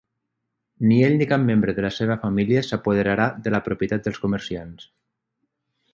[0.91, 4.93] Ni ell ni cap membre de la seva família s'apoderarà de la propietat dels comerciants.